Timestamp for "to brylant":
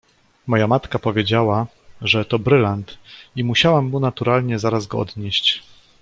2.25-2.97